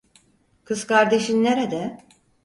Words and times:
Kız 0.65 0.85
kardeşin 0.87 1.43
nerede? 1.43 1.97